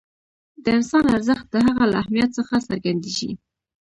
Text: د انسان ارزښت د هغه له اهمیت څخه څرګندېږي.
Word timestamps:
د 0.63 0.65
انسان 0.77 1.05
ارزښت 1.15 1.45
د 1.49 1.55
هغه 1.67 1.85
له 1.91 1.95
اهمیت 2.01 2.29
څخه 2.37 2.55
څرګندېږي. 2.67 3.31